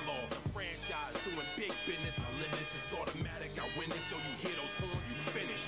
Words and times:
the 0.00 0.08
off. 0.08 0.32
Franchise 0.56 1.16
doing 1.24 1.48
big 1.56 1.72
business, 1.84 2.16
I 2.16 2.28
live 2.40 2.52
this, 2.56 2.70
it's 2.72 2.92
automatic. 2.96 3.52
I 3.60 3.68
win 3.76 3.92
this, 3.92 4.00
so 4.08 4.16
you 4.16 4.32
hear 4.40 4.56
those 4.56 4.74
horns, 4.80 5.04
you 5.04 5.16
finish. 5.36 5.64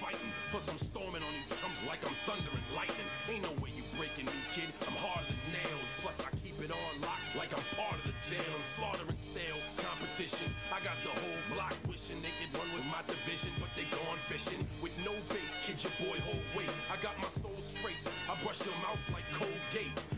Fighting, 0.00 0.32
plus 0.48 0.64
I'm 0.72 0.80
storming 0.80 1.20
on 1.20 1.32
you 1.36 1.44
chumps 1.60 1.84
like 1.84 2.00
I'm 2.00 2.16
thunder 2.24 2.48
and 2.48 2.68
lightning. 2.72 3.08
Ain't 3.28 3.44
no 3.44 3.52
way 3.60 3.68
you 3.76 3.84
breaking 4.00 4.24
me, 4.24 4.38
kid. 4.56 4.72
I'm 4.88 4.96
harder 4.96 5.28
than 5.28 5.40
nails. 5.52 5.88
Plus 6.00 6.16
I 6.24 6.32
keep 6.40 6.56
it 6.64 6.72
on 6.72 6.92
lock 7.04 7.20
like 7.36 7.52
I'm 7.52 7.66
part 7.76 8.00
of 8.00 8.08
the 8.08 8.16
jail. 8.32 8.48
I'm 8.48 8.66
slaughtering 8.80 9.20
stale 9.36 9.60
competition. 9.76 10.48
I 10.72 10.80
got 10.80 10.96
the 11.04 11.12
whole 11.12 11.40
block 11.52 11.76
wishing 11.84 12.24
they 12.24 12.32
could 12.40 12.56
run 12.56 12.72
with 12.72 12.88
my 12.88 13.04
division, 13.04 13.52
but 13.60 13.68
they 13.76 13.84
gone 13.92 14.16
fishing 14.32 14.64
with 14.80 14.96
no 15.04 15.12
bait. 15.28 15.50
Kid 15.68 15.76
your 15.84 15.92
boy 16.00 16.16
hold 16.24 16.40
weight. 16.56 16.72
I 16.88 16.96
got 17.04 17.12
my 17.20 17.28
soul 17.44 17.60
straight. 17.76 18.00
I 18.24 18.32
brush 18.40 18.64
your 18.64 18.76
mouth 18.80 19.04
like 19.12 19.28
Colgate. 19.36 20.09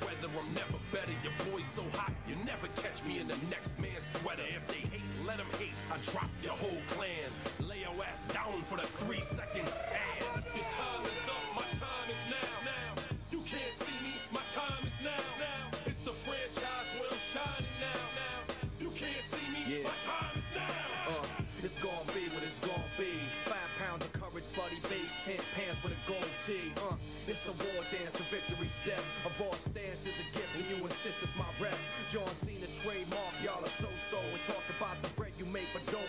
Weather, 0.00 0.30
I'm 0.38 0.54
never 0.54 0.78
better. 0.92 1.12
Your 1.22 1.34
boy's 1.50 1.66
so 1.76 1.82
hot, 1.96 2.12
you 2.28 2.34
never 2.44 2.68
catch 2.80 3.02
me 3.04 3.20
in 3.20 3.28
the 3.28 3.36
next 3.50 3.78
man's 3.78 4.04
sweater. 4.20 4.42
If 4.48 4.66
they 4.68 4.82
hate, 4.88 5.04
let 5.26 5.36
them 5.38 5.50
hate. 5.58 5.76
I 5.92 5.96
drop 6.10 6.30
your 6.42 6.56
whole 6.56 6.80
clan. 6.96 7.28
Lay 7.68 7.80
your 7.80 7.94
ass 8.04 8.20
down 8.32 8.62
for 8.68 8.76
the 8.76 8.86
three 9.04 9.20
second 9.36 9.66
tan. 9.88 10.42
Your 10.56 10.68
time 10.76 11.02
is 11.04 11.20
up, 11.28 11.44
my 11.56 11.68
time 11.78 12.08
is 12.08 12.22
now. 12.32 12.52
Now 12.64 12.90
you 13.30 13.40
can't 13.44 13.76
see 13.84 13.98
me, 14.04 14.14
my 14.32 14.44
time 14.56 14.82
is 14.88 14.96
now. 15.04 15.24
Now 15.38 15.62
it's 15.86 16.02
the 16.04 16.14
franchise 16.24 16.88
where 16.98 17.10
I'm 17.12 17.24
shining 17.34 17.74
now. 17.80 18.02
Now 18.16 18.38
you 18.80 18.88
can't 18.96 19.24
see 19.36 19.46
me, 19.52 19.60
Yeah. 19.68 19.84
my 19.90 19.96
time 20.08 20.34
is 20.40 20.48
now. 20.56 21.20
Uh, 21.20 21.62
it's 21.62 21.76
gonna 21.84 22.08
be 22.16 22.24
what 22.32 22.42
it's 22.42 22.60
gonna 22.64 22.92
be. 22.96 23.12
Five 23.44 23.70
pounds 23.78 24.04
of 24.06 24.12
courage, 24.16 24.48
buddy 24.56 24.80
base, 24.88 25.12
ten 25.28 25.40
pants 25.54 25.76
with 25.84 25.92
a 25.92 26.00
gold 26.08 26.30
tee. 26.46 26.72
Uh, 26.80 26.96
it's 27.28 27.44
a 27.46 27.52
war 27.52 27.84
dance, 27.92 28.14
a 28.16 28.24
victory 28.32 28.69
step. 28.82 29.02
A 29.26 29.30
raw 29.42 29.52
stance 29.60 30.00
is 30.08 30.16
a 30.16 30.26
gift, 30.32 30.52
and 30.56 30.64
you 30.68 30.76
insist 30.84 31.20
it's 31.22 31.36
my 31.36 31.48
rep. 31.60 31.76
John 32.10 32.28
Cena 32.44 32.66
trademark, 32.82 33.34
y'all 33.44 33.60
are 33.60 33.76
so-so. 33.80 34.18
And 34.20 34.40
talk 34.48 34.64
about 34.76 34.96
the 35.02 35.08
bread 35.20 35.32
you 35.38 35.44
make, 35.46 35.68
but 35.72 35.84
don't 35.92 35.99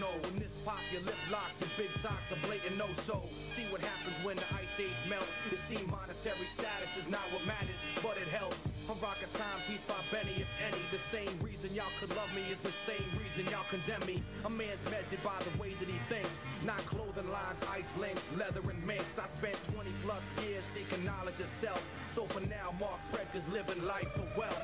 no-no. 0.00 0.10
When 0.22 0.38
this 0.38 0.52
pop, 0.64 0.78
your 0.92 1.02
lip 1.02 1.18
locked, 1.30 1.58
your 1.60 1.70
big 1.76 1.92
socks 2.02 2.30
are 2.30 2.40
blatant 2.46 2.78
no-so. 2.78 3.22
See 3.54 3.66
what 3.70 3.80
happens 3.82 4.14
when 4.24 4.36
the 4.36 4.46
ice 4.54 4.70
age 4.78 5.00
melt. 5.08 5.26
It 5.50 5.58
seems 5.68 5.86
monetary 5.90 6.46
status 6.54 6.90
is 6.98 7.08
not 7.10 7.24
what 7.34 7.44
matters, 7.46 7.78
but 8.02 8.16
it 8.18 8.28
helps. 8.28 8.58
I'm 8.88 8.98
rocking 9.02 9.28
timepiece 9.36 9.84
by 9.86 10.00
Benny, 10.10 10.40
if 10.40 10.50
any. 10.64 10.80
The 10.90 11.02
same 11.12 11.30
reason 11.44 11.74
y'all 11.74 11.92
could 12.00 12.14
love 12.16 12.30
me 12.34 12.42
is 12.48 12.58
the 12.64 12.74
same 12.88 13.04
reason 13.18 13.50
y'all 13.52 13.66
condemn 13.68 14.04
me. 14.06 14.22
A 14.46 14.50
man's 14.50 14.82
measured 14.88 15.22
by 15.22 15.36
the 15.44 15.52
way 15.60 15.74
that 15.76 15.88
he 15.88 15.98
thinks, 16.08 16.32
not 16.64 16.80
clothing 16.88 17.28
lines, 17.28 17.60
ice 17.68 17.90
links, 17.98 18.24
leather 18.38 18.64
and 18.64 18.80
minks. 18.86 19.18
I 19.18 19.26
spent 19.28 19.58
20 19.74 19.90
plus 20.02 20.24
years 20.42 20.64
seeking 20.72 21.04
knowledge 21.04 21.38
of 21.40 21.50
self. 21.60 21.82
So 22.14 22.24
for 22.32 22.40
now, 22.48 22.72
Mark 22.80 23.00
Frederick's 23.12 23.46
living 23.52 23.84
life 23.84 24.08
for 24.16 24.26
wealth. 24.38 24.62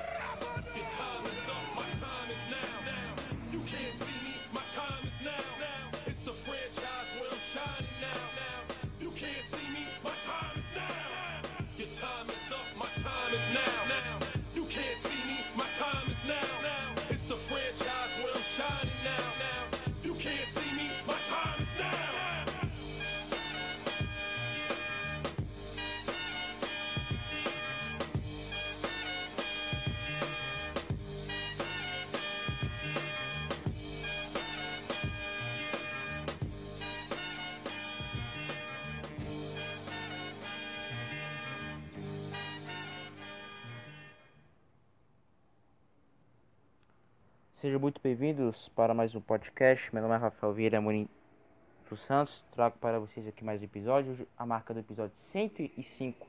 Sejam 47.65 47.81
muito 47.81 47.99
bem-vindos 48.03 48.69
para 48.77 48.93
mais 48.93 49.15
um 49.15 49.23
podcast. 49.23 49.89
Meu 49.91 50.03
nome 50.03 50.15
é 50.15 50.19
Rafael 50.19 50.53
Vieira 50.53 50.77
Amorim 50.77 51.09
dos 51.89 51.99
Santos. 52.05 52.45
Trago 52.53 52.77
para 52.79 53.01
vocês 53.01 53.27
aqui 53.27 53.43
mais 53.43 53.59
um 53.59 53.65
episódio. 53.65 54.29
A 54.37 54.45
marca 54.45 54.75
do 54.75 54.81
episódio 54.81 55.17
105 55.33 56.27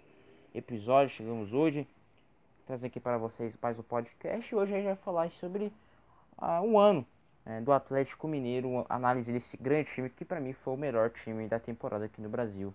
episódios. 0.53 1.11
Chegamos 1.17 1.51
hoje. 1.51 1.85
Trazendo 2.65 2.85
aqui 2.85 3.01
para 3.01 3.17
vocês 3.17 3.53
mais 3.61 3.77
um 3.77 3.83
podcast. 3.83 4.55
Hoje 4.55 4.71
a 4.71 4.77
gente 4.77 4.85
vai 4.85 4.95
falar 4.95 5.29
sobre 5.31 5.73
ah, 6.37 6.61
um 6.61 6.79
ano 6.79 7.05
né, 7.45 7.59
do 7.59 7.73
Atlético 7.73 8.29
Mineiro. 8.29 8.69
Uma 8.69 8.85
análise 8.87 9.29
desse 9.29 9.57
grande 9.57 9.93
time 9.93 10.09
que 10.09 10.23
para 10.23 10.39
mim 10.39 10.53
foi 10.53 10.73
o 10.73 10.77
melhor 10.77 11.09
time 11.09 11.49
da 11.49 11.59
temporada 11.59 12.05
aqui 12.05 12.21
no 12.21 12.29
Brasil. 12.29 12.73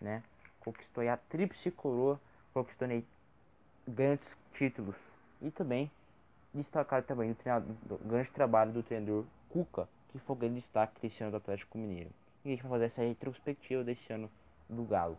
Né? 0.00 0.22
Conquistou 0.60 1.02
a 1.08 1.16
tríplice 1.16 1.72
coroa. 1.72 2.20
Conquistou 2.54 2.86
grandes 3.88 4.28
títulos. 4.54 4.94
E 5.42 5.50
também 5.50 5.90
destacar 6.56 7.02
também 7.02 7.32
o, 7.32 7.98
grande 8.08 8.30
trabalho 8.30 8.72
do 8.72 8.82
treinador 8.82 9.24
Cuca, 9.50 9.88
que 10.10 10.18
foi 10.18 10.36
o 10.36 10.38
grande 10.38 10.60
destaque 10.60 11.00
desse 11.00 11.22
ano 11.22 11.32
do 11.32 11.36
Atlético 11.38 11.78
Mineiro. 11.78 12.10
E 12.44 12.48
a 12.48 12.50
gente 12.52 12.62
vai 12.62 12.72
fazer 12.72 12.84
essa 12.86 13.02
retrospectiva 13.02 13.84
desse 13.84 14.12
ano 14.12 14.30
do 14.68 14.84
Galo. 14.84 15.18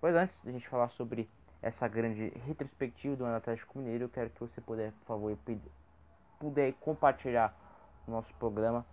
Mas 0.00 0.14
antes 0.14 0.40
de 0.42 0.48
a 0.48 0.52
gente 0.52 0.68
falar 0.68 0.88
sobre 0.90 1.28
essa 1.60 1.86
grande 1.86 2.28
retrospectiva 2.46 3.16
do 3.16 3.24
ano 3.24 3.34
do 3.34 3.38
Atlético 3.38 3.78
Mineiro, 3.78 4.04
eu 4.04 4.08
quero 4.08 4.30
que 4.30 4.40
você 4.40 4.60
puder, 4.60 4.92
por 4.92 5.06
favor, 5.06 5.38
puder 6.38 6.72
compartilhar 6.74 7.54
o 8.06 8.10
nosso 8.10 8.32
programa. 8.34 8.84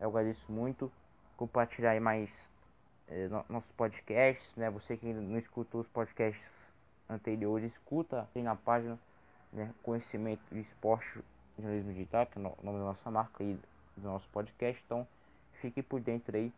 Eu 0.00 0.08
agradeço 0.08 0.50
muito. 0.50 0.90
Compartilhar 1.36 1.90
aí 1.90 2.00
mais 2.00 2.30
eh, 3.08 3.28
no- 3.28 3.44
nossos 3.48 3.70
podcasts, 3.72 4.54
né? 4.56 4.70
Você 4.70 4.96
que 4.96 5.12
não 5.12 5.38
escutou 5.38 5.80
os 5.82 5.88
podcasts 5.88 6.42
anteriores, 7.08 7.72
escuta 7.72 8.28
aí 8.34 8.42
na 8.42 8.56
página 8.56 8.98
né, 9.54 9.72
conhecimento 9.82 10.42
de 10.50 10.60
esporte 10.60 11.20
jornalismo 11.58 11.92
digital, 11.92 12.26
que 12.26 12.38
é 12.38 12.40
o 12.40 12.42
nome 12.62 12.78
da 12.78 12.84
nossa 12.84 13.10
marca 13.10 13.42
e 13.42 13.54
do 13.96 14.02
nosso 14.08 14.28
podcast. 14.30 14.82
Então, 14.84 15.06
fique 15.60 15.82
por 15.82 16.00
dentro 16.00 16.36
aí 16.36 16.52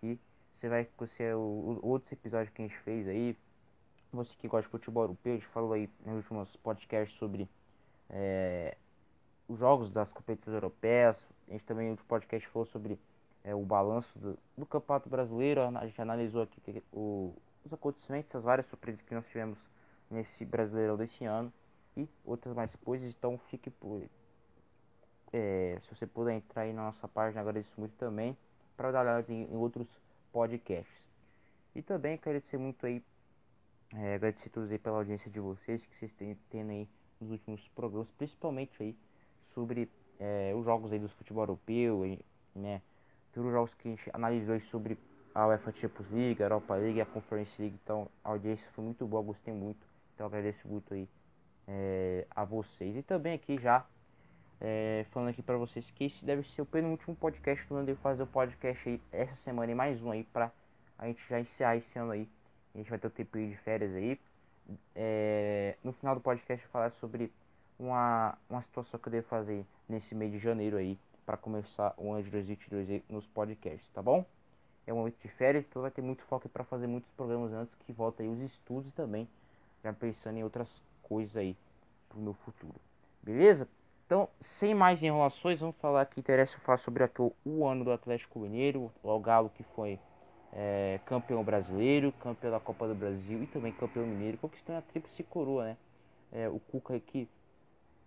que 0.00 0.18
você 0.60 0.68
vai 0.68 0.84
conhecer 0.96 1.34
o- 1.34 1.80
outros 1.82 2.12
episódios 2.12 2.52
que 2.54 2.62
a 2.62 2.66
gente 2.66 2.78
fez 2.80 3.08
aí. 3.08 3.36
Você 4.12 4.32
que 4.38 4.46
gosta 4.46 4.66
de 4.66 4.70
futebol 4.70 5.04
europeu, 5.04 5.32
a 5.32 5.36
gente 5.36 5.48
falou 5.48 5.72
aí 5.72 5.88
nos 6.04 6.16
últimos 6.16 6.54
podcasts 6.56 7.16
sobre 7.18 7.48
eh, 8.10 8.76
os 9.48 9.58
jogos 9.58 9.90
das 9.90 10.08
competições 10.10 10.54
europeias. 10.54 11.16
A 11.48 11.52
gente 11.52 11.64
também 11.64 11.90
no 11.90 11.96
podcast 11.96 12.46
falou 12.48 12.66
sobre 12.66 12.98
eh, 13.42 13.54
o 13.54 13.62
balanço 13.64 14.10
do, 14.18 14.38
do 14.58 14.66
Campeonato 14.66 15.08
Brasileiro. 15.08 15.62
A 15.62 15.86
gente 15.86 16.00
analisou 16.00 16.42
aqui 16.42 16.82
o- 16.92 17.34
os 17.64 17.72
acontecimentos, 17.72 18.34
as 18.36 18.42
várias 18.44 18.66
surpresas 18.68 19.00
que 19.00 19.14
nós 19.14 19.26
tivemos 19.28 19.58
nesse 20.10 20.44
Brasileirão 20.44 20.96
desse 20.98 21.24
ano 21.24 21.50
e 21.96 22.08
outras 22.24 22.54
mais 22.54 22.74
coisas. 22.84 23.08
Então 23.10 23.38
fique 23.50 23.70
por. 23.70 24.02
é, 25.32 25.78
se 25.82 25.94
você 25.94 26.06
puder 26.06 26.34
entrar 26.34 26.62
aí 26.62 26.72
na 26.72 26.84
nossa 26.86 27.08
página, 27.08 27.40
agradeço 27.40 27.72
muito 27.78 27.94
também. 27.96 28.36
Para 28.76 28.90
dar 28.90 29.02
olhada 29.02 29.32
em, 29.32 29.44
em 29.52 29.56
outros 29.56 29.86
podcasts. 30.32 31.06
E 31.74 31.82
também 31.82 32.14
agradecer 32.14 32.58
muito 32.58 32.84
aí. 32.86 33.02
é, 33.94 34.14
agradecer 34.14 34.48
todos 34.50 34.70
aí 34.70 34.78
pela 34.78 34.98
audiência 34.98 35.30
de 35.30 35.40
vocês 35.40 35.84
que 35.84 35.96
vocês 35.98 36.12
têm 36.14 36.36
tendo 36.50 36.70
aí 36.70 36.88
nos 37.20 37.30
últimos 37.30 37.66
programas, 37.68 38.08
principalmente 38.18 38.82
aí 38.82 38.96
sobre 39.54 39.88
é, 40.18 40.52
os 40.54 40.64
jogos 40.64 40.92
aí 40.92 40.98
do 40.98 41.08
futebol 41.10 41.44
europeu, 41.44 42.04
e, 42.06 42.18
né? 42.54 42.82
Todos 43.32 43.48
os 43.48 43.54
jogos 43.54 43.74
que 43.74 43.88
a 43.88 43.90
gente 43.90 44.10
analisou 44.12 44.54
aí 44.54 44.60
sobre 44.70 44.98
a 45.34 45.46
UEFA 45.46 45.72
Champions 45.72 46.10
League, 46.10 46.42
a 46.42 46.46
Europa 46.46 46.74
League, 46.76 47.00
a 47.00 47.06
Conference 47.06 47.50
League. 47.58 47.78
Então 47.82 48.08
a 48.22 48.30
audiência 48.30 48.66
foi 48.72 48.84
muito 48.84 49.06
boa, 49.06 49.22
gostei 49.22 49.54
muito. 49.54 49.80
Então 50.14 50.26
agradeço 50.26 50.66
muito 50.68 50.92
aí 50.92 51.08
é, 51.66 52.26
a 52.30 52.44
vocês. 52.44 52.96
E 52.96 53.02
também 53.02 53.34
aqui 53.34 53.58
já 53.58 53.84
é, 54.60 55.04
falando 55.10 55.30
aqui 55.30 55.42
pra 55.42 55.56
vocês 55.56 55.84
que 55.92 56.04
esse 56.04 56.24
deve 56.24 56.44
ser 56.50 56.62
o 56.62 56.66
penúltimo 56.66 57.16
podcast 57.16 57.66
do 57.68 57.76
ano. 57.76 57.88
Eu 57.88 57.96
fazer 57.96 58.22
o 58.22 58.26
podcast 58.26 58.88
aí 58.88 59.00
essa 59.10 59.34
semana 59.36 59.72
e 59.72 59.74
mais 59.74 60.00
um 60.02 60.10
aí 60.10 60.24
pra 60.24 60.50
a 60.98 61.06
gente 61.06 61.20
já 61.28 61.40
encerrar 61.40 61.76
esse 61.76 61.98
ano 61.98 62.12
aí. 62.12 62.28
A 62.74 62.78
gente 62.78 62.88
vai 62.88 62.98
ter 62.98 63.06
o 63.08 63.10
tempo 63.10 63.36
de 63.36 63.56
férias 63.64 63.94
aí. 63.94 64.18
É, 64.94 65.76
no 65.82 65.92
final 65.92 66.14
do 66.14 66.20
podcast 66.20 66.64
eu 66.64 66.70
vou 66.70 66.72
falar 66.72 66.92
sobre 67.00 67.32
uma, 67.78 68.38
uma 68.48 68.62
situação 68.62 69.00
que 69.00 69.08
eu 69.08 69.10
devo 69.10 69.26
fazer 69.26 69.66
nesse 69.88 70.14
mês 70.14 70.30
de 70.30 70.38
janeiro 70.38 70.76
aí 70.76 70.96
para 71.26 71.36
começar 71.36 71.94
o 71.96 72.12
ano 72.12 72.22
de 72.22 72.30
2022 72.30 72.90
aí 72.90 73.04
nos 73.08 73.26
podcasts, 73.26 73.88
tá 73.92 74.00
bom? 74.00 74.24
É 74.86 74.92
um 74.92 74.96
momento 74.96 75.16
de 75.20 75.28
férias, 75.28 75.64
então 75.68 75.82
vai 75.82 75.90
ter 75.90 76.02
muito 76.02 76.22
foco 76.24 76.48
para 76.48 76.64
fazer 76.64 76.86
muitos 76.86 77.10
programas 77.12 77.52
antes 77.52 77.74
que 77.86 77.92
volta 77.92 78.22
aí 78.22 78.28
os 78.28 78.40
estudos 78.40 78.92
também, 78.94 79.28
já 79.82 79.92
pensando 79.92 80.38
em 80.38 80.44
outras 80.44 80.68
coisas 81.12 81.36
aí 81.36 81.54
pro 82.08 82.18
meu 82.18 82.32
futuro. 82.32 82.74
Beleza? 83.22 83.68
Então, 84.06 84.28
sem 84.58 84.74
mais 84.74 85.02
enrolações, 85.02 85.60
vamos 85.60 85.76
falar 85.76 86.06
que 86.06 86.18
interessa 86.18 86.58
falar 86.60 86.78
sobre 86.78 87.04
aqui 87.04 87.20
o 87.44 87.66
ano 87.66 87.84
do 87.84 87.92
Atlético 87.92 88.38
Mineiro, 88.38 88.90
o 89.02 89.18
Galo 89.20 89.50
que 89.50 89.62
foi 89.74 89.98
é, 90.52 90.98
campeão 91.04 91.44
brasileiro, 91.44 92.12
campeão 92.12 92.50
da 92.50 92.60
Copa 92.60 92.88
do 92.88 92.94
Brasil 92.94 93.42
e 93.42 93.46
também 93.46 93.72
campeão 93.72 94.06
mineiro, 94.06 94.38
conquistando 94.38 94.78
a 94.78 94.82
tríplice 94.82 95.22
coroa, 95.22 95.64
né? 95.64 95.76
É, 96.32 96.48
o 96.48 96.58
Cuca 96.58 96.94
aqui 96.96 97.28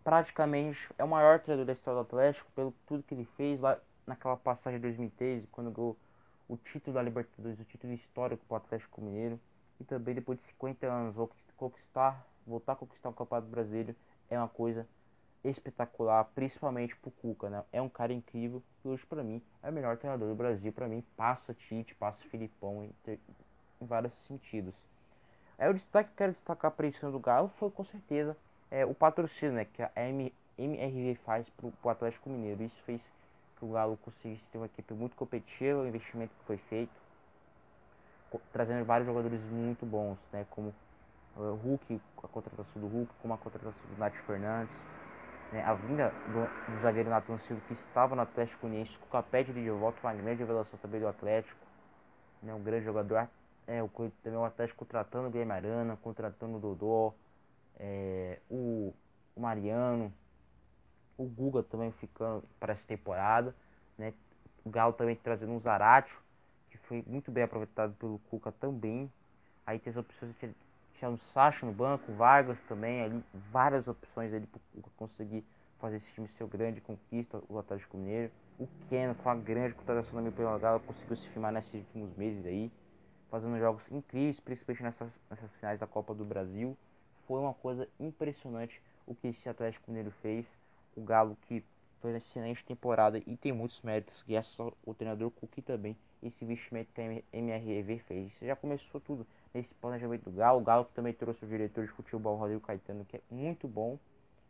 praticamente 0.03 0.79
é 0.97 1.03
o 1.03 1.07
maior 1.07 1.39
treinador 1.39 1.65
da 1.65 1.73
história 1.73 2.01
do 2.01 2.07
Atlético 2.07 2.51
pelo 2.55 2.73
tudo 2.87 3.03
que 3.03 3.13
ele 3.13 3.27
fez 3.37 3.59
lá 3.59 3.79
naquela 4.05 4.37
passagem 4.37 4.79
de 4.79 4.83
2013, 4.83 5.47
quando 5.51 5.71
ganhou 5.71 5.97
o 6.47 6.57
título 6.57 6.95
da 6.95 7.01
Libertadores, 7.01 7.59
o 7.59 7.65
título 7.65 7.93
histórico 7.93 8.43
para 8.47 8.55
o 8.55 8.57
Atlético 8.57 9.01
Mineiro, 9.01 9.39
e 9.79 9.83
também 9.83 10.13
depois 10.13 10.39
de 10.39 10.45
50 10.47 10.85
anos 10.87 11.29
conquistar, 11.57 12.25
voltar 12.45 12.73
a 12.73 12.75
conquistar 12.75 13.09
o 13.09 13.13
Campeonato 13.13 13.47
Brasileiro 13.47 13.95
é 14.29 14.37
uma 14.37 14.47
coisa 14.47 14.87
espetacular, 15.43 16.23
principalmente 16.35 16.95
pro 16.95 17.11
Cuca, 17.11 17.49
né? 17.49 17.63
É 17.71 17.81
um 17.81 17.89
cara 17.89 18.13
incrível 18.13 18.61
e 18.83 18.87
hoje 18.87 19.05
para 19.05 19.23
mim 19.23 19.41
é 19.61 19.69
o 19.69 19.73
melhor 19.73 19.97
treinador 19.97 20.27
do 20.27 20.35
Brasil, 20.35 20.71
para 20.71 20.87
mim 20.87 21.03
passa 21.15 21.53
Tite, 21.53 21.93
passa 21.95 22.17
Filipão 22.29 22.83
em, 22.83 23.19
em 23.81 23.85
vários 23.85 24.13
sentidos. 24.27 24.73
É 25.57 25.69
o 25.69 25.73
destaque 25.73 26.09
que 26.09 26.17
quero 26.17 26.33
destacar 26.33 26.71
para 26.71 26.87
esse 26.87 27.01
ano 27.03 27.13
do 27.13 27.19
Galo 27.19 27.51
foi 27.59 27.69
com 27.71 27.85
certeza 27.85 28.35
é, 28.69 28.85
o 28.85 28.93
patrocínio, 28.93 29.53
né, 29.53 29.65
que 29.65 29.81
a 29.81 29.91
M, 29.95 30.33
MRV 30.57 31.15
faz 31.25 31.47
pro, 31.49 31.71
pro 31.71 31.89
Atlético 31.89 32.29
Mineiro. 32.29 32.63
Isso 32.63 32.81
fez 32.85 33.01
que 33.57 33.65
o 33.65 33.71
Galo 33.71 33.97
conseguisse 33.97 34.43
ter 34.51 34.57
uma 34.57 34.65
equipe 34.65 34.93
muito 34.93 35.15
competitiva, 35.15 35.81
o 35.81 35.87
investimento 35.87 36.33
que 36.39 36.45
foi 36.45 36.57
feito, 36.69 36.91
trazendo 38.51 38.83
vários 38.83 39.07
jogadores 39.07 39.39
muito 39.43 39.85
bons, 39.85 40.17
né, 40.33 40.45
como 40.49 40.73
o 41.35 41.55
Hulk, 41.55 42.01
a 42.23 42.27
contratação 42.27 42.81
do 42.81 42.87
Hulk, 42.87 43.11
como 43.21 43.33
a 43.33 43.37
contratação 43.37 43.81
do 43.89 43.99
Nath 43.99 44.15
Fernandes, 44.25 44.73
né, 45.51 45.63
a 45.63 45.73
vinda 45.73 46.09
do, 46.27 46.73
do 46.73 46.81
zagueiro 46.81 47.09
Nathan 47.09 47.37
Silva, 47.39 47.61
que 47.67 47.73
estava 47.73 48.15
no 48.15 48.21
Atlético 48.21 48.67
Uniense, 48.67 48.97
com 48.97 49.05
o 49.05 49.09
Capete 49.09 49.51
de 49.51 49.69
volta, 49.69 49.99
uma 50.01 50.13
grande 50.13 50.39
revelação 50.39 50.79
também 50.79 50.99
do 50.99 51.07
Atlético, 51.07 51.59
né, 52.41 52.53
um 52.53 52.63
grande 52.63 52.85
jogador. 52.85 53.27
É, 53.67 53.81
o, 53.81 53.89
também 54.23 54.37
o 54.37 54.45
Atlético 54.45 54.79
contratando 54.79 55.27
o 55.27 55.31
Guilherme 55.31 55.53
Arana, 55.53 55.97
contratando 55.97 56.57
o 56.57 56.59
Dodô, 56.59 57.13
é, 57.77 58.39
o, 58.49 58.93
o, 59.35 59.41
Mariano, 59.41 60.13
o 61.17 61.25
Guga 61.25 61.63
também 61.63 61.91
ficando 61.93 62.43
para 62.59 62.73
essa 62.73 62.85
temporada, 62.85 63.55
né, 63.97 64.13
o 64.63 64.69
Galo 64.69 64.93
também 64.93 65.15
trazendo 65.15 65.51
um 65.51 65.59
Zaratio, 65.59 66.15
que 66.69 66.77
foi 66.77 67.03
muito 67.07 67.31
bem 67.31 67.43
aproveitado 67.43 67.93
pelo 67.95 68.19
Cuca 68.29 68.51
também. 68.51 69.11
Aí 69.65 69.79
tem 69.79 69.91
as 69.91 69.97
opções 69.97 70.35
tinha 71.05 71.09
o 71.11 71.17
Sacha 71.33 71.65
no 71.65 71.71
banco, 71.71 72.11
Vargas 72.13 72.57
também, 72.67 73.01
ali, 73.01 73.23
várias 73.51 73.87
opções 73.87 74.33
ali 74.33 74.47
para 74.47 74.59
conseguir 74.97 75.43
fazer 75.79 75.97
esse 75.97 76.11
time 76.13 76.27
ser 76.37 76.47
grande 76.47 76.81
conquista, 76.81 77.41
o 77.47 77.59
Atlético 77.59 77.97
Mineiro. 77.97 78.31
O 78.59 78.67
Ken, 78.89 79.13
com 79.13 79.29
a 79.29 79.35
grande 79.35 79.75
contratação 79.75 80.15
da 80.15 80.21
minha 80.21 80.31
pela 80.31 80.57
Gala, 80.57 80.79
conseguiu 80.79 81.17
se 81.17 81.27
firmar 81.29 81.51
nesses 81.51 81.73
últimos 81.73 82.15
meses 82.17 82.45
aí, 82.45 82.71
fazendo 83.29 83.59
jogos 83.59 83.83
incríveis, 83.91 84.39
principalmente 84.39 84.83
nessas, 84.83 85.11
nessas 85.29 85.51
finais 85.59 85.79
da 85.79 85.85
Copa 85.85 86.13
do 86.13 86.23
Brasil. 86.23 86.75
Foi 87.27 87.39
uma 87.39 87.53
coisa 87.53 87.87
impressionante 87.99 88.81
o 89.05 89.13
que 89.13 89.27
esse 89.27 89.47
Atlético 89.47 89.91
Mineiro 89.91 90.11
fez. 90.21 90.45
O 90.95 91.01
Galo 91.01 91.37
que 91.47 91.63
fez 92.01 92.13
uma 92.13 92.17
excelente 92.17 92.63
temporada 92.65 93.17
e 93.17 93.35
tem 93.35 93.51
muitos 93.51 93.81
méritos, 93.81 94.23
graças 94.27 94.57
ao 94.59 94.93
treinador 94.93 95.29
Cookie 95.31 95.61
também, 95.61 95.97
esse 96.23 96.45
investimento 96.45 96.89
que 96.93 97.01
a 97.01 97.37
MRV 97.37 97.99
fez. 98.07 98.31
Isso 98.31 98.45
já 98.45 98.55
começou 98.55 99.01
tudo 99.01 99.27
nesse 99.55 99.73
planejamento 99.75 100.29
do 100.29 100.31
Galo. 100.31 100.59
O 100.59 100.63
Galo 100.63 100.85
que 100.85 100.93
também 100.93 101.13
trouxe 101.13 101.43
o 101.45 101.47
diretor 101.47 101.85
de 101.85 101.91
futebol, 101.93 102.35
Rodrigo 102.35 102.59
Caetano, 102.59 103.05
que 103.05 103.15
é 103.15 103.21
muito 103.31 103.67
bom, 103.67 103.97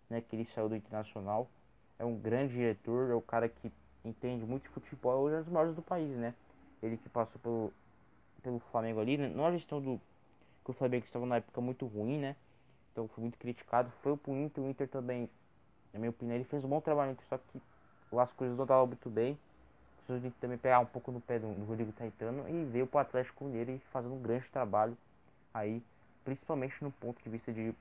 né, 0.09 0.19
que 0.19 0.35
ele 0.35 0.45
saiu 0.45 0.67
do 0.67 0.75
Internacional. 0.75 1.47
É 1.99 2.03
um 2.03 2.17
grande 2.17 2.53
diretor, 2.53 3.11
é 3.11 3.13
o 3.13 3.21
cara 3.21 3.47
que 3.47 3.71
entende 4.03 4.43
muito 4.43 4.63
de 4.63 4.69
futebol, 4.69 5.29
é 5.29 5.37
um 5.37 5.43
dos 5.43 5.51
maiores 5.51 5.75
do 5.75 5.81
país, 5.81 6.09
né? 6.17 6.33
Ele 6.81 6.97
que 6.97 7.07
passou 7.07 7.39
pelo, 7.39 7.73
pelo 8.41 8.59
Flamengo 8.71 8.99
ali, 8.99 9.17
né? 9.17 9.29
não 9.29 9.45
a 9.45 9.51
gestão 9.51 9.79
do 9.79 10.01
que 10.63 10.71
o 10.71 10.73
Flamengo 10.73 11.05
estava 11.05 11.25
na 11.25 11.37
época 11.37 11.61
muito 11.61 11.85
ruim, 11.85 12.17
né? 12.17 12.35
Então 12.91 13.07
foi 13.09 13.21
muito 13.21 13.37
criticado. 13.37 13.91
Foi 14.01 14.17
pro 14.17 14.35
Inter, 14.35 14.63
o 14.63 14.69
Inter 14.69 14.87
também, 14.87 15.29
na 15.93 15.99
minha 15.99 16.09
opinião, 16.09 16.35
ele 16.35 16.45
fez 16.45 16.63
um 16.63 16.67
bom 16.67 16.81
trabalho, 16.81 17.15
só 17.29 17.37
que 17.37 17.61
lá 18.11 18.23
as 18.23 18.33
coisas 18.33 18.57
não 18.57 18.65
estavam 18.65 18.87
muito 18.87 19.09
bem 19.09 19.37
pessoas 20.05 20.33
também 20.39 20.57
pegar 20.57 20.79
um 20.79 20.85
pouco 20.85 21.11
no 21.11 21.19
pé 21.19 21.39
do, 21.39 21.53
do 21.53 21.65
Rodrigo 21.65 21.91
Caetano 21.93 22.47
e 22.47 22.65
veio 22.65 22.87
para 22.87 22.99
o 22.99 23.01
Atlético 23.01 23.45
Mineiro 23.45 23.71
e 23.71 23.79
fazendo 23.91 24.13
um 24.13 24.21
grande 24.21 24.47
trabalho 24.49 24.95
aí, 25.53 25.81
principalmente 26.23 26.75
no 26.81 26.91
ponto 26.91 27.21
de 27.23 27.29
vista 27.29 27.51
de, 27.51 27.73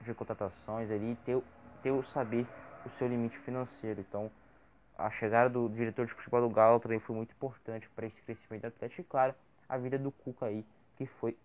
de 0.00 0.14
contratações 0.14 0.90
ali, 0.90 1.16
ter, 1.24 1.40
ter 1.82 1.90
o 1.90 2.02
saber 2.10 2.46
o 2.84 2.90
seu 2.98 3.06
limite 3.06 3.38
financeiro. 3.40 4.00
Então, 4.00 4.30
a 4.96 5.10
chegada 5.10 5.50
do 5.50 5.68
diretor 5.68 6.06
de 6.06 6.14
futebol 6.14 6.48
do 6.48 6.54
Galo 6.54 6.80
também 6.80 6.98
foi 7.00 7.14
muito 7.14 7.32
importante 7.32 7.88
para 7.90 8.06
esse 8.06 8.20
crescimento 8.22 8.62
do 8.62 8.68
Atlético 8.68 9.02
e, 9.02 9.04
claro, 9.04 9.34
a 9.68 9.76
vida 9.76 9.98
do 9.98 10.10
Cuca 10.10 10.46
aí, 10.46 10.64
que 10.96 11.06
foi 11.20 11.36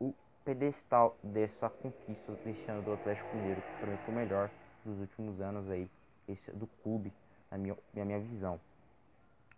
o 0.00 0.14
pedestal 0.44 1.16
dessa 1.22 1.68
conquista 1.68 2.32
desse 2.44 2.70
ano 2.70 2.82
do 2.82 2.94
Atlético 2.94 3.36
Mineiro, 3.36 3.60
que 3.60 3.80
para 3.80 3.90
mim 3.90 3.98
foi 4.04 4.14
o 4.14 4.16
melhor 4.16 4.50
dos 4.84 4.98
últimos 5.00 5.40
anos 5.40 5.68
aí, 5.70 5.90
esse 6.28 6.50
do 6.52 6.66
clube, 6.82 7.12
na 7.50 7.58
minha, 7.58 7.76
na 7.92 8.04
minha 8.04 8.20
visão. 8.20 8.58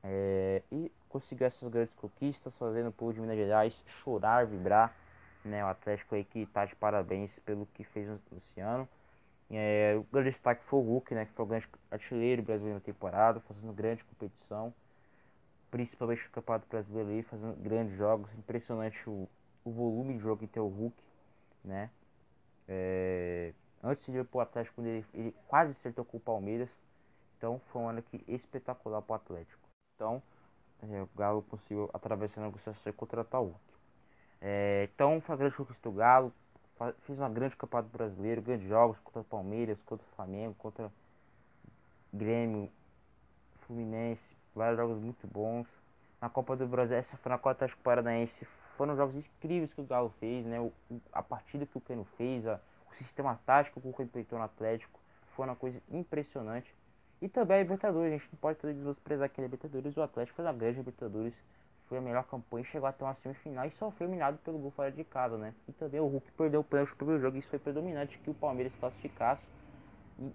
É, 0.09 0.63
e 0.71 0.93
conseguiu 1.09 1.49
essas 1.49 1.69
grandes 1.69 1.93
conquistas, 1.97 2.55
fazendo 2.59 2.91
o 2.91 2.93
povo 2.93 3.13
de 3.13 3.21
Minas 3.21 3.37
Gerais 3.37 3.75
chorar, 4.03 4.47
vibrar. 4.47 4.95
Né, 5.45 5.65
o 5.65 5.69
Atlético 5.69 6.17
aí 6.17 6.25
que 6.25 6.41
está 6.41 6.65
de 6.65 6.75
parabéns 6.75 7.31
pelo 7.45 7.67
que 7.67 7.85
fez 7.85 8.09
esse 8.37 8.61
ano. 8.61 8.89
É, 9.49 9.95
o 9.97 10.03
grande 10.13 10.33
destaque 10.33 10.65
foi 10.65 10.81
o 10.81 10.83
Hulk, 10.83 11.15
né, 11.15 11.25
que 11.25 11.33
foi 11.35 11.45
o 11.45 11.49
grande 11.49 11.69
artilheiro 11.89 12.43
brasileiro 12.43 12.79
na 12.79 12.85
temporada, 12.85 13.39
fazendo 13.41 13.73
grande 13.73 14.03
competição, 14.03 14.75
principalmente 15.71 16.25
no 16.25 16.31
Campeonato 16.31 16.67
Brasileiro 16.69 17.11
aí, 17.11 17.23
fazendo 17.23 17.57
grandes 17.63 17.97
jogos. 17.97 18.29
Impressionante 18.35 18.99
o, 19.09 19.29
o 19.65 19.71
volume 19.71 20.15
de 20.15 20.21
jogo 20.21 20.41
que 20.41 20.49
tem 20.49 20.61
o 20.61 20.67
Hulk, 20.67 20.97
né? 21.65 21.91
É, 22.69 23.53
antes 23.85 24.05
de 24.05 24.19
ir 24.19 24.25
para 24.25 24.39
o 24.39 24.41
Atlético, 24.41 24.83
ele, 24.83 25.07
ele 25.15 25.35
quase 25.47 25.71
acertou 25.73 26.05
com 26.05 26.17
o 26.17 26.21
Palmeiras. 26.21 26.69
Então 27.39 27.61
foi 27.71 27.83
um 27.83 27.89
ano 27.89 28.01
aqui 28.01 28.25
espetacular 28.27 29.01
para 29.01 29.13
o 29.13 29.17
Atlético. 29.17 29.66
Então, 29.97 30.23
é, 30.83 31.03
o 31.03 31.09
Galo 31.17 31.43
conseguiu, 31.43 31.91
através 31.93 32.31
da 32.35 32.43
negociação, 32.43 32.93
contratar 32.93 33.41
o 33.41 33.47
Hulk. 33.47 33.61
É, 34.43 34.89
então, 34.95 35.21
foi 35.23 35.35
a 35.35 35.39
grande 35.39 35.57
conquista 35.57 35.89
do 35.89 35.97
Galo. 35.97 36.33
Fez 37.07 37.19
uma 37.19 37.31
grande 37.31 37.57
campeonato 37.57 37.89
brasileiro, 37.89 38.43
grandes 38.43 38.69
jogos 38.69 38.99
contra 38.99 39.23
o 39.23 39.25
Palmeiras, 39.25 39.79
contra 39.87 40.07
o 40.07 40.15
Flamengo, 40.15 40.55
contra 40.59 40.93
Grêmio, 42.13 42.71
Fluminense, 43.67 44.21
vários 44.55 44.77
jogos 44.77 44.99
muito 44.99 45.27
bons. 45.27 45.67
Na 46.21 46.29
Copa 46.29 46.55
do 46.55 46.67
Brasil, 46.67 46.97
essa 46.97 47.17
foi 47.17 47.31
na 47.31 47.39
Copa 47.39 47.53
Atlético 47.53 47.83
Paranaense, 47.83 48.47
foram 48.77 48.95
jogos 48.95 49.17
incríveis 49.17 49.73
que 49.73 49.81
o 49.81 49.85
Galo 49.85 50.13
fez, 50.21 50.45
né? 50.45 50.61
O, 50.61 50.71
a 51.11 51.23
partida 51.23 51.65
que 51.65 51.79
o 51.79 51.81
Cano 51.81 52.07
fez, 52.19 52.47
a, 52.47 52.61
o 52.91 52.95
sistema 52.97 53.41
tático 53.47 53.81
que 53.81 53.89
o 53.89 53.93
respeitou 53.93 54.39
no 54.39 54.45
Atlético, 54.45 55.01
foi 55.35 55.47
uma 55.47 55.57
coisa 55.57 55.81
impressionante. 55.91 56.75
E 57.21 57.29
também 57.29 57.59
a 57.59 57.63
Libertadores, 57.63 58.13
a 58.13 58.17
gente 58.19 58.29
não 58.33 58.39
pode 58.39 58.59
desprezar 58.75 59.31
que 59.31 59.41
a 59.41 59.45
Libertadores, 59.45 59.97
o 59.97 60.03
Atlético 60.03 60.37
foi 60.37 60.47
a 60.47 60.53
grande 60.53 60.79
Libertadores, 60.79 61.35
foi 61.89 61.99
a 61.99 62.01
melhor 62.01 62.25
campanha, 62.25 62.65
chegou 62.65 62.89
até 62.89 63.05
uma 63.05 63.15
semifinal 63.23 63.65
e 63.65 63.71
só 63.73 63.91
foi 63.93 64.07
eliminado 64.07 64.39
pelo 64.39 64.59
gol 64.59 64.71
fora 64.73 64.91
de 64.91 65.03
casa, 65.05 65.39
né? 65.39 65.55
E 65.69 65.73
também 65.73 66.01
o 66.01 66.07
Hulk 66.07 66.33
perdeu 66.33 66.61
o 66.61 66.65
pênalti 66.65 66.91
no 66.91 66.97
primeiro 66.97 67.23
jogo, 67.23 67.37
isso 67.39 67.49
foi 67.49 67.59
predominante 67.59 68.19
que 68.19 68.31
o 68.31 68.35
Palmeiras 68.35 68.73
classificasse. 68.79 69.43
E, 70.19 70.33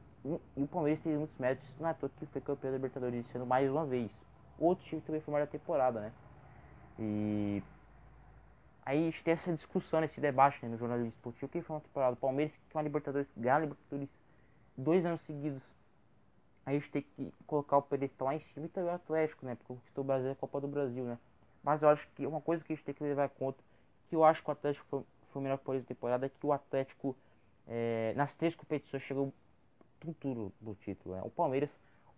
e, 0.57 0.63
o 0.63 0.67
Palmeiras 0.67 1.01
teve 1.03 1.17
muitos 1.17 1.37
méritos, 1.37 1.67
não 1.79 1.89
é 1.89 1.93
todo 1.93 2.11
que 2.17 2.25
foi 2.27 2.41
campeão 2.41 2.71
da 2.71 2.77
Libertadores 2.77 3.35
ano 3.35 3.45
mais 3.45 3.69
uma 3.69 3.85
vez. 3.85 4.09
Outro 4.57 4.83
time 4.85 5.01
também 5.01 5.21
foi 5.21 5.31
mais 5.33 5.45
da 5.45 5.51
temporada, 5.51 5.99
né? 5.99 6.11
E 6.97 7.63
aí 8.85 8.99
a 8.99 9.11
gente 9.11 9.23
tem 9.23 9.33
essa 9.33 9.53
discussão, 9.53 10.03
esse 10.03 10.19
debate 10.21 10.57
né, 10.63 10.69
no 10.69 10.77
jornalismo 10.77 11.09
esportivo, 11.09 11.51
quem 11.51 11.61
foi 11.61 11.75
uma 11.75 11.81
temporada? 11.81 12.13
O 12.13 12.17
Palmeiras 12.17 12.53
que 12.69 12.75
uma 12.75 12.83
Libertadores, 12.83 13.27
ganha 13.35 13.55
a 13.55 13.59
Libertadores 13.59 14.09
dois 14.77 15.05
anos 15.05 15.21
seguidos 15.27 15.61
a 16.65 16.71
gente 16.73 16.89
tem 16.91 17.01
que 17.01 17.33
colocar 17.47 17.77
o 17.77 17.81
pedestal 17.81 18.27
lá 18.27 18.35
em 18.35 18.39
cima 18.53 18.65
e 18.65 18.69
também 18.69 18.91
o 18.91 18.95
Atlético, 18.95 19.45
né? 19.45 19.55
Porque 19.55 19.73
conquistou 19.73 20.03
o 20.03 20.07
Brasil 20.07 20.29
é 20.29 20.31
a 20.31 20.35
Copa 20.35 20.61
do 20.61 20.67
Brasil, 20.67 21.03
né? 21.03 21.17
Mas 21.63 21.81
eu 21.81 21.89
acho 21.89 22.07
que 22.15 22.25
uma 22.25 22.41
coisa 22.41 22.63
que 22.63 22.73
a 22.73 22.75
gente 22.75 22.85
tem 22.85 22.93
que 22.93 23.03
levar 23.03 23.25
em 23.25 23.29
conta, 23.29 23.59
que 24.07 24.15
eu 24.15 24.23
acho 24.23 24.43
que 24.43 24.49
o 24.49 24.51
Atlético 24.51 24.85
foi, 24.89 25.03
foi 25.31 25.39
o 25.39 25.43
melhor 25.43 25.57
por 25.57 25.75
essa 25.75 25.85
temporada, 25.85 26.25
é 26.25 26.29
que 26.29 26.45
o 26.45 26.53
Atlético, 26.53 27.15
é, 27.67 28.13
nas 28.15 28.33
três 28.35 28.55
competições, 28.55 29.03
chegou 29.03 29.33
tudo, 30.19 30.51
do 30.59 30.75
título, 30.75 31.15
né? 31.15 31.21
O 31.23 31.29
Palmeiras, 31.29 31.69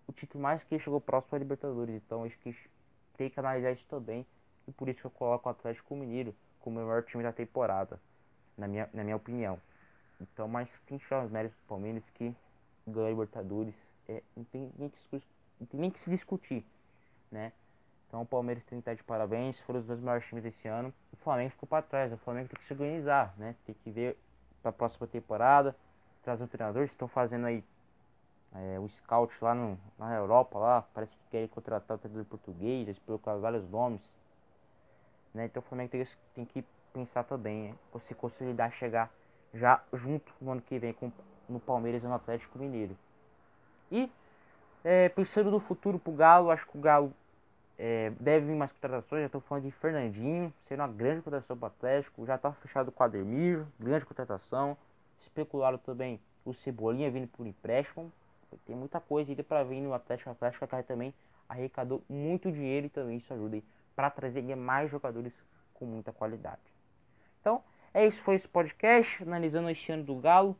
o 0.08 0.14
título 0.14 0.42
mais 0.42 0.64
que 0.64 0.80
chegou 0.80 1.00
próximo 1.00 1.36
a 1.36 1.40
Libertadores, 1.40 1.96
então 1.96 2.24
acho 2.24 2.38
que 2.40 2.56
tem 3.18 3.30
que 3.30 3.40
analisar 3.40 3.72
isso 3.72 3.86
também, 3.90 4.26
e 4.68 4.72
por 4.72 4.88
isso 4.90 5.00
que 5.00 5.06
eu 5.06 5.12
coloco 5.12 5.48
o 5.48 5.52
Atlético 5.52 5.96
Mineiro 5.96 6.34
como 6.60 6.80
o 6.80 6.86
maior 6.86 7.04
time 7.04 7.24
da 7.24 7.34
temporada, 7.34 8.00
na 8.58 8.68
minha, 8.68 8.90
na 8.94 9.04
minha 9.04 9.16
opinião. 9.16 9.60
Então, 10.22 10.48
mas 10.48 10.70
quem 10.88 10.98
tirar 10.98 11.26
os 11.26 11.32
méritos 11.32 11.58
do 11.58 11.68
Palmeiras 11.68 12.04
que 12.14 12.34
ganhou 12.88 13.10
Libertadores, 13.10 13.76
é, 14.07 14.22
não, 14.36 14.43
tem 14.45 14.72
nem 14.77 14.89
que, 14.89 15.24
nem 15.74 15.91
que 15.91 16.00
se 16.00 16.10
discutir, 16.10 16.65
né? 17.31 17.51
Então 18.07 18.22
o 18.22 18.25
Palmeiras 18.25 18.63
tem 18.65 18.77
que 18.77 18.81
estar 18.81 18.93
de 18.93 19.03
parabéns, 19.03 19.60
foram 19.62 19.79
os 19.79 19.86
dois 19.88 20.00
maiores 20.00 20.27
times 20.27 20.43
desse 20.43 20.67
ano. 20.67 20.93
O 21.12 21.17
Flamengo 21.17 21.51
ficou 21.51 21.67
para 21.67 21.81
trás, 21.81 22.13
o 22.13 22.17
Flamengo 22.17 22.50
tem 22.50 22.60
que 22.60 22.67
se 22.67 22.74
organizar, 22.74 23.33
né? 23.38 23.55
Tem 23.65 23.75
que 23.83 23.89
ver 23.89 24.17
para 24.62 24.69
a 24.69 24.74
próxima 24.74 25.07
temporada, 25.07 25.75
trazer 26.24 26.43
um 26.43 26.48
treinador, 26.48 26.83
estão 26.83 27.07
fazendo 27.07 27.48
aí 27.48 27.63
é, 28.53 28.79
o 28.79 28.88
scout 28.89 29.33
lá 29.41 29.55
no, 29.55 29.79
na 29.98 30.13
Europa 30.15 30.60
lá, 30.60 30.81
parece 30.93 31.12
que 31.12 31.31
querem 31.31 31.48
contratar 31.48 31.98
o 31.98 32.00
treinador 32.00 32.25
português, 32.25 32.88
eles 32.88 33.01
vários 33.41 33.67
nomes. 33.69 34.01
Né? 35.33 35.45
Então 35.45 35.62
o 35.62 35.65
Flamengo 35.65 35.89
tem, 35.89 36.07
tem 36.36 36.45
que 36.45 36.63
pensar 36.93 37.24
também, 37.24 37.69
né? 37.69 37.75
se 38.07 38.13
consolidar, 38.13 38.72
chegar 38.74 39.12
já 39.53 39.83
junto 39.91 40.31
no 40.39 40.51
ano 40.51 40.62
que 40.62 40.77
vem 40.77 40.93
com, 40.93 41.12
no 41.50 41.60
Palmeiras 41.60 42.03
e 42.03 42.05
no 42.05 42.13
Atlético 42.13 42.57
Mineiro. 42.57 42.95
E 43.94 44.12
é, 44.84 45.08
pensando 45.10 45.52
no 45.52 45.60
futuro 45.60 46.00
pro 46.00 46.12
Galo, 46.12 46.50
acho 46.50 46.68
que 46.68 46.76
o 46.76 46.82
Galo 46.82 47.14
é, 47.78 48.12
deve 48.20 48.48
vir 48.48 48.56
mais 48.56 48.72
contratações. 48.72 49.22
Já 49.22 49.26
estou 49.28 49.42
falando 49.42 49.66
de 49.66 49.72
Fernandinho, 49.74 50.52
sendo 50.68 50.80
uma 50.80 50.88
grande 50.88 51.22
contratação 51.22 51.56
para 51.56 51.68
Atlético. 51.68 52.26
Já 52.26 52.34
está 52.34 52.52
fechado 52.54 52.92
o 52.92 53.04
Ademir, 53.04 53.64
grande 53.80 54.04
contratação. 54.04 54.76
Especularam 55.22 55.78
também 55.78 56.20
o 56.44 56.56
Cebolinha 56.56 57.12
vindo 57.12 57.28
por 57.28 57.46
empréstimo. 57.46 58.12
Tem 58.66 58.76
muita 58.76 59.00
coisa 59.00 59.30
ainda 59.30 59.44
para 59.44 59.64
vir 59.64 59.80
no 59.80 59.94
Atlético. 59.94 60.32
O 60.32 60.34
Atlético 60.34 60.66
também 60.88 61.14
arrecadou 61.48 62.04
muito 62.10 62.52
dinheiro 62.52 62.88
e 62.88 62.90
também 62.90 63.18
isso 63.18 63.32
ajuda 63.32 63.62
para 63.96 64.10
trazer 64.10 64.42
mais 64.56 64.90
jogadores 64.90 65.34
com 65.76 65.86
muita 65.86 66.12
qualidade. 66.12 66.62
Então, 67.40 67.64
é 67.94 68.08
isso. 68.08 68.20
Foi 68.24 68.36
esse 68.38 68.48
podcast 68.48 69.22
analisando 69.22 69.70
esse 69.70 69.92
ano 69.92 70.04
do 70.04 70.16
Galo. 70.16 70.58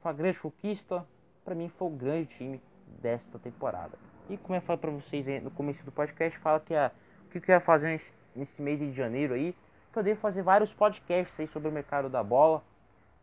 Foi 0.00 0.12
uma 0.12 0.16
grande 0.16 0.38
conquista. 0.38 1.04
Para 1.44 1.56
mim, 1.56 1.68
foi 1.70 1.88
o 1.88 1.90
grande 1.90 2.28
time 2.36 2.60
desta 3.00 3.38
temporada. 3.38 3.98
E 4.28 4.36
como 4.36 4.56
eu 4.56 4.62
falei 4.62 4.80
para 4.80 4.90
vocês 4.90 5.42
no 5.42 5.50
começo 5.50 5.82
do 5.84 5.92
podcast, 5.92 6.38
fala 6.40 6.60
que 6.60 6.74
a, 6.74 6.90
o 7.24 7.28
que 7.28 7.38
eu 7.38 7.54
ia 7.54 7.60
fazer 7.60 7.88
nesse, 7.88 8.12
nesse 8.34 8.62
mês 8.62 8.78
de 8.78 8.92
janeiro 8.92 9.34
aí, 9.34 9.54
que 9.92 9.98
eu 9.98 10.02
devo 10.02 10.20
fazer 10.20 10.42
vários 10.42 10.72
podcasts 10.74 11.38
aí 11.40 11.46
sobre 11.48 11.68
o 11.68 11.72
mercado 11.72 12.08
da 12.08 12.22
bola, 12.22 12.62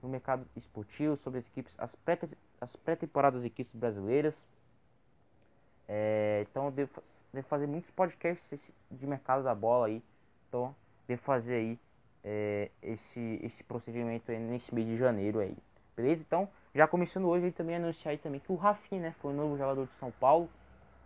no 0.01 0.10
mercado 0.10 0.45
esportivo, 0.55 1.17
sobre 1.17 1.39
as 1.39 1.45
equipes, 1.48 1.74
as 1.77 1.93
pré 1.95 2.19
as 2.62 2.75
pré-temporadas 2.77 3.41
das 3.41 3.51
equipes 3.51 3.75
brasileiras. 3.75 4.34
É, 5.88 6.45
então 6.50 6.65
eu 6.65 6.72
devo, 6.72 7.03
devo, 7.34 7.48
fazer 7.48 7.67
muitos 7.67 7.91
podcasts 7.91 8.60
de 8.89 9.07
mercado 9.07 9.43
da 9.43 9.53
bola 9.53 9.88
aí. 9.88 10.01
Então 10.48 10.75
devo 11.07 11.22
fazer 11.22 11.53
aí 11.53 11.79
é, 12.24 12.72
esse, 12.81 13.39
esse 13.43 13.63
procedimento 13.63 14.31
aí 14.31 14.39
nesse 14.39 14.74
mês 14.74 14.88
de 14.88 14.98
janeiro 14.98 15.39
aí. 15.39 15.55
Beleza? 15.95 16.22
Então, 16.22 16.50
já 16.75 16.86
começando 16.88 17.25
hoje, 17.29 17.53
também 17.53 17.77
anunciar 17.77 18.12
aí 18.12 18.17
também 18.17 18.41
que 18.41 18.51
o 18.51 18.55
Rafinha, 18.55 19.01
né, 19.01 19.15
foi 19.22 19.32
o 19.32 19.36
novo 19.36 19.58
jogador 19.58 19.86
de 19.86 19.94
São 19.98 20.12
Paulo, 20.12 20.50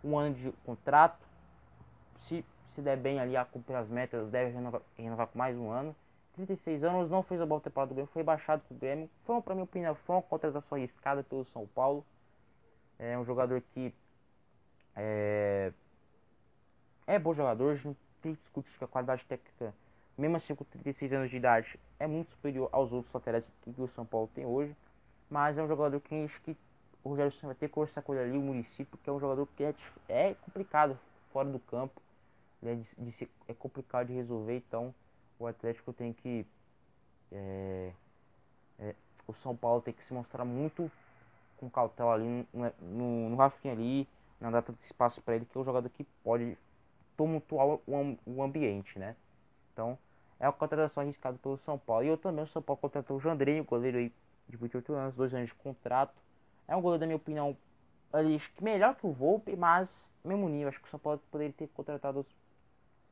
um 0.02 0.18
ano 0.18 0.34
de 0.34 0.52
contrato. 0.66 1.24
Se, 2.22 2.44
se 2.74 2.82
der 2.82 2.96
bem 2.96 3.20
ali 3.20 3.36
a 3.36 3.44
cumprir 3.44 3.76
as 3.76 3.88
metas, 3.88 4.28
deve 4.30 4.50
renovar, 4.50 4.82
renovar 4.98 5.28
com 5.28 5.38
mais 5.38 5.56
um 5.56 5.70
ano. 5.70 5.94
36 6.34 6.82
anos, 6.82 7.08
não 7.08 7.22
fez 7.22 7.40
a 7.40 7.46
boa 7.46 7.60
temporada 7.60 7.90
do 7.90 7.94
Grêmio, 7.94 8.10
foi 8.12 8.24
baixado 8.24 8.62
com 8.68 8.74
o 8.74 8.78
Grêmio. 8.78 9.08
Foi, 9.24 9.40
para 9.40 9.54
minha 9.54 9.64
opinião, 9.64 9.94
foi 9.94 10.16
uma 10.16 10.22
contratação 10.22 10.76
arriscada 10.76 11.22
pelo 11.22 11.44
São 11.46 11.66
Paulo. 11.68 12.04
É 12.98 13.16
um 13.16 13.24
jogador 13.24 13.62
que 13.72 13.94
é, 14.96 15.72
é 17.06 17.18
bom 17.18 17.32
jogador, 17.32 17.76
gente 17.76 17.96
tem 18.20 18.32
discutir 18.32 18.76
que 18.76 18.84
a 18.84 18.88
qualidade 18.88 19.24
técnica, 19.24 19.72
mesmo 20.18 20.36
assim 20.36 20.54
com 20.54 20.64
36 20.64 21.12
anos 21.12 21.30
de 21.30 21.36
idade, 21.36 21.78
é 21.98 22.06
muito 22.06 22.30
superior 22.32 22.68
aos 22.72 22.92
outros 22.92 23.12
laterais 23.14 23.44
que 23.62 23.80
o 23.80 23.88
São 23.94 24.04
Paulo 24.04 24.28
tem 24.34 24.44
hoje. 24.44 24.74
Mas 25.30 25.56
é 25.56 25.62
um 25.62 25.68
jogador 25.68 26.00
que 26.00 26.28
que 26.44 26.56
o 27.02 27.10
Rogério 27.10 27.32
vai 27.42 27.54
ter 27.54 27.68
que 27.68 27.74
conversar 27.74 28.02
com 28.02 28.14
ele 28.14 28.30
ali, 28.30 28.38
o 28.38 28.42
município, 28.42 28.98
que 28.98 29.08
é 29.08 29.12
um 29.12 29.20
jogador 29.20 29.46
que 29.56 29.64
é, 29.64 29.74
é 30.08 30.34
complicado 30.34 30.98
fora 31.32 31.48
do 31.48 31.58
campo. 31.58 32.00
É, 32.62 32.74
de, 32.74 32.86
de, 32.98 33.30
é 33.48 33.54
complicado 33.54 34.08
de 34.08 34.12
resolver, 34.12 34.56
então 34.56 34.94
o 35.38 35.46
Atlético 35.46 35.94
tem 35.94 36.12
que. 36.12 36.46
É, 37.32 37.92
é, 38.78 38.94
o 39.26 39.32
São 39.34 39.56
Paulo 39.56 39.80
tem 39.80 39.94
que 39.94 40.04
se 40.04 40.12
mostrar 40.12 40.44
muito 40.44 40.90
com 41.56 41.70
cautela 41.70 42.14
ali 42.14 42.46
no, 42.52 42.72
no, 42.80 43.30
no 43.30 43.36
Rafinha 43.36 43.72
ali, 43.72 44.06
não 44.40 44.50
dar 44.50 44.62
tanto 44.62 44.82
espaço 44.84 45.22
para 45.22 45.36
ele, 45.36 45.46
que 45.46 45.56
é 45.56 45.60
um 45.60 45.64
jogador 45.64 45.88
que 45.88 46.04
pode 46.22 46.58
tumultuar 47.16 47.66
o, 47.66 47.80
o 48.26 48.42
ambiente, 48.42 48.98
né? 48.98 49.16
Então, 49.72 49.98
é 50.38 50.46
uma 50.46 50.52
contratação 50.52 51.02
arriscada 51.02 51.38
pelo 51.38 51.58
São 51.58 51.78
Paulo. 51.78 52.04
E 52.04 52.08
eu 52.08 52.18
também, 52.18 52.44
o 52.44 52.48
São 52.48 52.60
Paulo 52.60 52.80
contratou 52.80 53.16
o 53.16 53.20
Jandrinho, 53.20 53.64
goleiro 53.64 53.98
aí 53.98 54.12
de 54.50 54.56
28 54.56 54.92
anos, 54.92 55.14
dois 55.14 55.32
anos 55.34 55.48
de 55.48 55.54
contrato. 55.54 56.14
É 56.68 56.76
um 56.76 56.80
goleiro, 56.80 57.00
da 57.00 57.06
minha 57.06 57.16
opinião, 57.16 57.56
melhor 58.60 58.94
que 58.96 59.06
o 59.06 59.12
Volpe, 59.12 59.56
mas 59.56 59.88
mesmo 60.24 60.48
nível. 60.48 60.68
Acho 60.68 60.80
que 60.80 60.88
o 60.88 60.90
São 60.90 61.00
Paulo 61.00 61.20
poderia 61.30 61.52
ter 61.52 61.68
contratado 61.68 62.26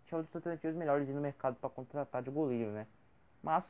tinha 0.07 0.19
outras 0.19 0.35
alternativas 0.35 0.75
melhores 0.75 1.09
no 1.09 1.21
mercado 1.21 1.57
para 1.57 1.69
contratar 1.69 2.23
de 2.23 2.31
goleiro, 2.31 2.71
né? 2.71 2.87
Mas 3.43 3.63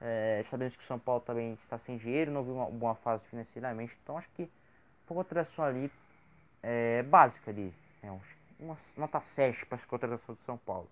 é, 0.00 0.44
sabemos 0.50 0.76
que 0.76 0.84
o 0.84 0.86
São 0.86 0.98
Paulo 0.98 1.22
também 1.22 1.54
está 1.54 1.78
sem 1.80 1.96
dinheiro, 1.96 2.30
não 2.30 2.44
viu 2.44 2.54
uma 2.54 2.66
boa 2.66 2.94
fase 2.96 3.24
financeiramente, 3.28 3.96
então 4.02 4.18
acho 4.18 4.28
que 4.36 4.50
uma 5.08 5.24
contratação 5.24 5.64
ali 5.64 5.90
é, 6.62 7.02
básica 7.02 7.50
ali, 7.50 7.74
né? 8.02 8.20
uma 8.58 8.78
nota 8.96 9.20
7 9.34 9.66
para 9.66 9.78
a 9.78 9.86
contratação 9.86 10.34
do 10.34 10.40
São 10.44 10.58
Paulo. 10.58 10.88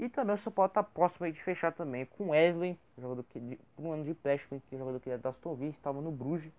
E 0.00 0.08
também 0.08 0.34
o 0.34 0.38
São 0.38 0.50
Paulo 0.50 0.68
está 0.68 0.82
próximo 0.82 1.30
de 1.30 1.44
fechar 1.44 1.72
também 1.74 2.06
com 2.06 2.30
Wesley, 2.30 2.78
jogador 2.96 3.22
que 3.24 3.38
de, 3.38 3.60
um 3.78 3.92
ano 3.92 4.02
de 4.02 4.12
empréstimo, 4.12 4.58
que 4.62 4.78
jogador 4.78 4.98
que 4.98 5.10
é 5.10 5.18
da 5.18 5.28
Aston 5.28 5.54
Villa, 5.54 5.72
estava 5.72 6.00
no 6.00 6.10
Bruges 6.10 6.50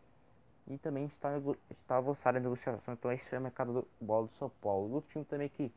e 0.68 0.78
também 0.78 1.06
está, 1.06 1.32
está 1.72 1.98
avançado 1.98 2.38
em 2.38 2.42
negociação. 2.42 2.94
Então 2.94 3.12
esse 3.12 3.34
é 3.34 3.40
o 3.40 3.42
mercado 3.42 3.74
do 3.74 3.88
bola 4.00 4.28
do 4.28 4.34
São 4.36 4.48
Paulo. 4.62 4.94
Outro 4.94 5.10
time 5.10 5.26
também 5.26 5.50
que, 5.50 5.74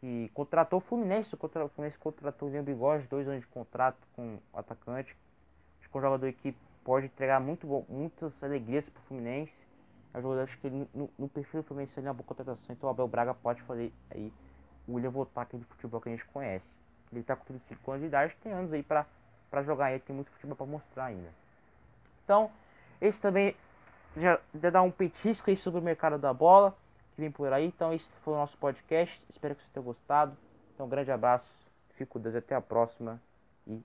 que 0.00 0.28
contratou 0.34 0.80
o 0.80 0.82
Fluminense, 0.82 1.32
o 1.32 1.38
Fluminense 1.68 1.96
contratou 2.00 2.48
o 2.48 2.50
Leão 2.50 2.64
Bigode, 2.64 3.06
dois 3.06 3.28
anos 3.28 3.42
de 3.42 3.46
contrato 3.46 3.98
com 4.16 4.40
o 4.52 4.58
atacante. 4.58 5.16
Acho 5.78 5.88
que 5.88 5.96
é 5.96 6.00
um 6.00 6.02
jogador 6.02 6.32
que 6.32 6.52
pode 6.82 7.06
entregar 7.06 7.38
muito 7.38 7.64
bom, 7.64 7.86
muitas 7.88 8.32
alegrias 8.42 8.84
para 8.90 9.00
o 9.00 9.04
Fluminense. 9.04 9.52
É 10.12 10.18
um 10.18 10.22
jogador 10.22 10.42
acho 10.42 10.58
que 10.58 10.66
ele, 10.66 10.88
no, 10.92 11.08
no, 11.16 11.28
perfil 11.28 11.62
do 11.62 11.68
Fluminense 11.68 11.92
ele 11.96 12.08
é 12.08 12.10
uma 12.10 12.14
boa 12.14 12.26
contratação, 12.26 12.66
então 12.70 12.88
o 12.88 12.90
Abel 12.90 13.06
Braga 13.06 13.34
pode 13.34 13.62
fazer 13.62 13.92
aí 14.10 14.32
o 14.88 14.94
William 14.94 15.10
voltar 15.10 15.42
aquele 15.42 15.62
futebol 15.62 16.00
que 16.00 16.08
a 16.08 16.12
gente 16.12 16.24
conhece. 16.26 16.77
Ele 17.12 17.20
está 17.20 17.34
com 17.36 17.44
35 17.44 17.90
anos 17.90 18.02
de 18.02 18.06
idade, 18.08 18.36
tem 18.42 18.52
anos 18.52 18.72
aí 18.72 18.82
para 18.82 19.06
jogar 19.64 19.86
aí, 19.86 20.00
tem 20.00 20.14
muito 20.14 20.30
futebol 20.32 20.56
para 20.56 20.66
mostrar 20.66 21.04
ainda. 21.06 21.28
Então, 22.24 22.50
esse 23.00 23.18
também 23.20 23.56
já, 24.16 24.38
já 24.60 24.70
dá 24.70 24.82
um 24.82 24.90
petisco 24.90 25.48
aí 25.48 25.56
sobre 25.56 25.80
o 25.80 25.82
mercado 25.82 26.18
da 26.18 26.32
bola 26.34 26.76
que 27.14 27.20
vem 27.20 27.30
por 27.30 27.52
aí. 27.52 27.66
Então, 27.66 27.92
esse 27.92 28.06
foi 28.22 28.34
o 28.34 28.36
nosso 28.36 28.56
podcast. 28.58 29.20
Espero 29.30 29.54
que 29.54 29.62
vocês 29.62 29.72
tenham 29.72 29.84
gostado. 29.84 30.36
Então, 30.74 30.86
um 30.86 30.88
grande 30.88 31.10
abraço, 31.10 31.46
fico 31.94 32.14
com 32.14 32.20
Deus, 32.20 32.34
até 32.34 32.54
a 32.54 32.60
próxima 32.60 33.20
e 33.66 33.82